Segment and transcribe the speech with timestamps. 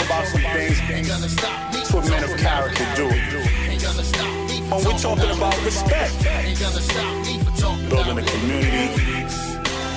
[0.21, 1.01] me
[1.71, 3.07] that's what men of character do.
[4.69, 6.13] When we're talking about respect,
[7.89, 9.25] building a community,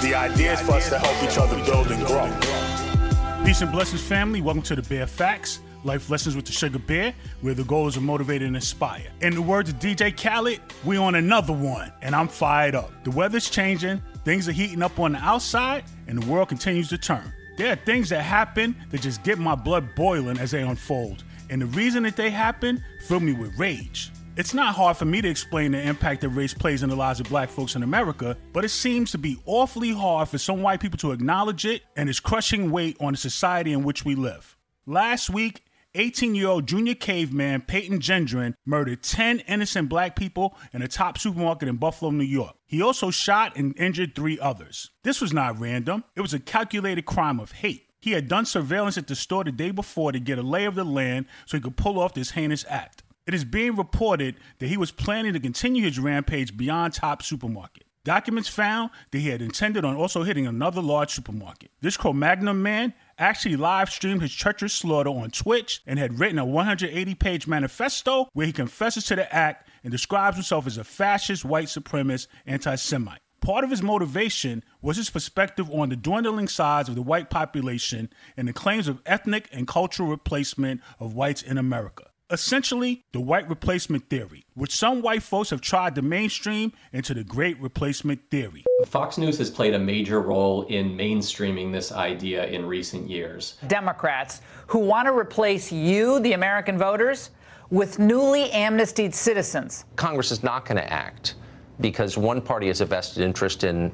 [0.00, 3.44] the idea is for us to help each other build and grow.
[3.44, 4.40] Peace and blessings, family.
[4.40, 7.94] Welcome to the Bear Facts, Life Lessons with the Sugar Bear, where the goal is
[7.94, 9.08] to motivate and inspire.
[9.22, 12.92] In the words of DJ Khaled, we on another one, and I'm fired up.
[13.02, 16.98] The weather's changing, things are heating up on the outside, and the world continues to
[16.98, 17.32] turn.
[17.62, 21.62] There are things that happen that just get my blood boiling as they unfold, and
[21.62, 24.10] the reason that they happen fill me with rage.
[24.36, 27.20] It's not hard for me to explain the impact that race plays in the lives
[27.20, 30.80] of black folks in America, but it seems to be awfully hard for some white
[30.80, 34.56] people to acknowledge it and its crushing weight on the society in which we live.
[34.84, 35.62] Last week,
[35.94, 41.22] 18 year old junior caveman Peyton Gendron murdered 10 innocent black people in a Tops
[41.22, 42.56] supermarket in Buffalo, New York.
[42.66, 44.90] He also shot and injured three others.
[45.04, 47.88] This was not random, it was a calculated crime of hate.
[48.00, 50.74] He had done surveillance at the store the day before to get a lay of
[50.74, 53.02] the land so he could pull off this heinous act.
[53.26, 57.84] It is being reported that he was planning to continue his rampage beyond Tops Supermarket.
[58.04, 61.70] Documents found that he had intended on also hitting another large supermarket.
[61.80, 66.38] This Cro Magnon man actually live streamed his treacherous slaughter on Twitch and had written
[66.38, 70.84] a 180 page manifesto where he confesses to the act and describes himself as a
[70.84, 73.20] fascist, white supremacist, anti Semite.
[73.40, 78.08] Part of his motivation was his perspective on the dwindling size of the white population
[78.36, 82.11] and the claims of ethnic and cultural replacement of whites in America.
[82.32, 87.22] Essentially, the white replacement theory, which some white folks have tried to mainstream into the
[87.22, 88.64] great replacement theory.
[88.86, 93.58] Fox News has played a major role in mainstreaming this idea in recent years.
[93.66, 97.32] Democrats who want to replace you, the American voters,
[97.68, 99.84] with newly amnestied citizens.
[99.96, 101.34] Congress is not going to act
[101.82, 103.92] because one party has a vested interest in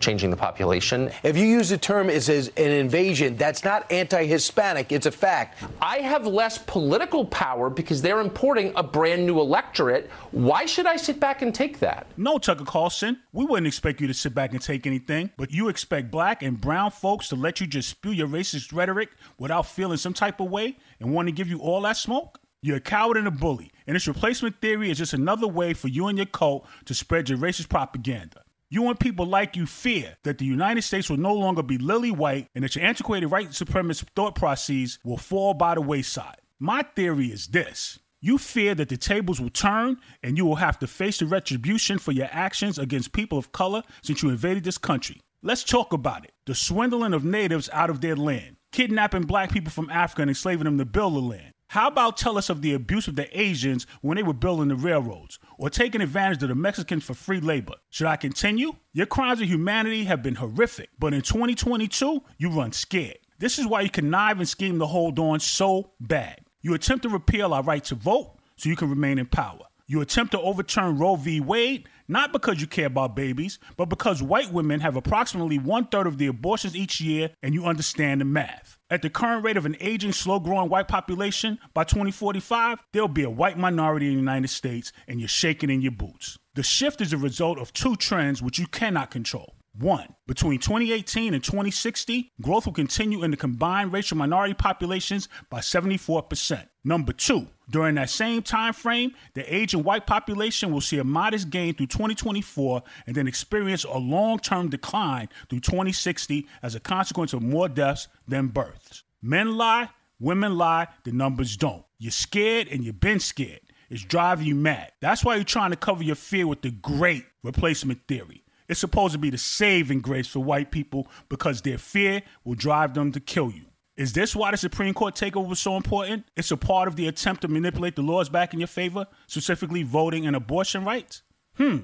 [0.00, 1.10] changing the population.
[1.22, 5.10] If you use the term as, as an invasion, that's not anti Hispanic, it's a
[5.10, 5.62] fact.
[5.80, 10.10] I have less political power because they're importing a brand new electorate.
[10.30, 12.06] Why should I sit back and take that?
[12.16, 15.68] No, Tucker Carlson, we wouldn't expect you to sit back and take anything, but you
[15.68, 19.98] expect black and brown folks to let you just spew your racist rhetoric without feeling
[19.98, 22.40] some type of way and want to give you all that smoke?
[22.62, 25.88] You're a coward and a bully, and this replacement theory is just another way for
[25.88, 28.42] you and your cult to spread your racist propaganda.
[28.72, 32.12] You and people like you fear that the United States will no longer be lily
[32.12, 36.36] white and that your antiquated white supremacist thought processes will fall by the wayside.
[36.60, 37.98] My theory is this.
[38.20, 41.98] You fear that the tables will turn and you will have to face the retribution
[41.98, 45.20] for your actions against people of color since you invaded this country.
[45.42, 46.32] Let's talk about it.
[46.46, 50.66] The swindling of natives out of their land, kidnapping black people from Africa and enslaving
[50.66, 51.54] them to build the land.
[51.70, 54.74] How about tell us of the abuse of the Asians when they were building the
[54.74, 57.74] railroads, or taking advantage of the Mexicans for free labor?
[57.90, 58.72] Should I continue?
[58.92, 63.18] Your crimes of humanity have been horrific, but in 2022, you run scared.
[63.38, 66.40] This is why you connive and scheme to hold on so bad.
[66.60, 69.66] You attempt to repeal our right to vote so you can remain in power.
[69.90, 71.40] You attempt to overturn Roe v.
[71.40, 76.06] Wade, not because you care about babies, but because white women have approximately one third
[76.06, 78.78] of the abortions each year and you understand the math.
[78.88, 83.24] At the current rate of an aging, slow growing white population, by 2045, there'll be
[83.24, 86.38] a white minority in the United States and you're shaking in your boots.
[86.54, 89.56] The shift is a result of two trends which you cannot control.
[89.80, 95.60] One, between 2018 and 2060, growth will continue in the combined racial minority populations by
[95.60, 96.66] 74%.
[96.84, 101.48] Number two, during that same time frame, the aging white population will see a modest
[101.48, 107.42] gain through 2024 and then experience a long-term decline through 2060 as a consequence of
[107.42, 109.04] more deaths than births.
[109.22, 109.88] Men lie,
[110.18, 111.84] women lie, the numbers don't.
[111.98, 113.60] You're scared and you've been scared.
[113.88, 114.92] It's driving you mad.
[115.00, 118.44] That's why you're trying to cover your fear with the great replacement theory.
[118.70, 122.94] It's supposed to be the saving grace for white people because their fear will drive
[122.94, 123.64] them to kill you.
[123.96, 126.26] Is this why the Supreme Court takeover was so important?
[126.36, 129.82] It's a part of the attempt to manipulate the laws back in your favor, specifically
[129.82, 131.22] voting and abortion rights?
[131.56, 131.78] Hmm.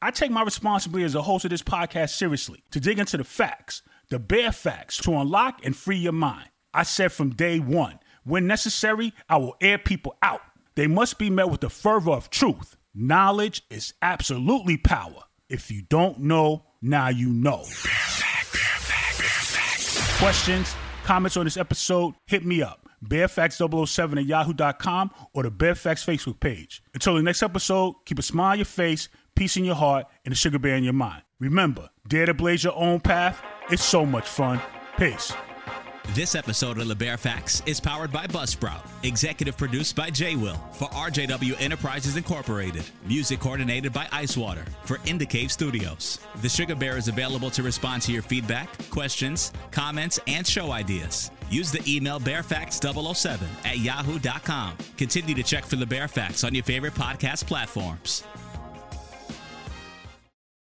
[0.00, 3.24] I take my responsibility as a host of this podcast seriously to dig into the
[3.24, 6.50] facts, the bare facts, to unlock and free your mind.
[6.72, 10.42] I said from day one, when necessary, I will air people out.
[10.76, 12.76] They must be met with the fervor of truth.
[12.94, 15.24] Knowledge is absolutely power.
[15.48, 17.64] If you don't know, now you know.
[20.18, 20.74] Questions,
[21.04, 22.88] comments on this episode, hit me up.
[23.04, 26.82] bearfacts007 at yahoo.com or the Bearfacts Facebook page.
[26.92, 30.32] Until the next episode, keep a smile on your face, peace in your heart, and
[30.32, 31.22] a sugar bear in your mind.
[31.38, 33.40] Remember, dare to blaze your own path.
[33.70, 34.60] It's so much fun.
[34.98, 35.32] Peace.
[36.14, 40.56] This episode of the Bear Facts is powered by Buzzsprout, executive produced by J Will
[40.72, 46.18] for RJW Enterprises Incorporated, music coordinated by Icewater for Indicave Studios.
[46.40, 51.30] The Sugar Bear is available to respond to your feedback, questions, comments, and show ideas.
[51.50, 54.78] Use the email bearfacts007 at yahoo.com.
[54.96, 58.24] Continue to check for the Bear Facts on your favorite podcast platforms.